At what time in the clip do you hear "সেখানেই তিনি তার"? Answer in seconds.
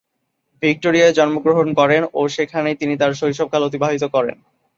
2.35-3.11